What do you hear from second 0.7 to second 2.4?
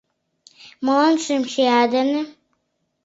Молан шем чия дене?